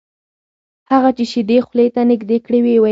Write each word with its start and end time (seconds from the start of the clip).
هغه 0.91 1.09
چې 1.17 1.23
شیدې 1.31 1.57
خولې 1.65 1.87
ته 1.95 2.01
نږدې 2.11 2.37
کړې 2.45 2.59
ویې 2.63 2.71
ویل: 2.73 2.79